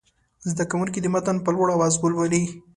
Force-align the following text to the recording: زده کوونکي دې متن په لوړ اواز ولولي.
زده 0.51 0.63
کوونکي 0.71 0.99
دې 1.01 1.09
متن 1.13 1.37
په 1.45 1.49
لوړ 1.55 1.67
اواز 1.75 1.93
ولولي. 1.97 2.43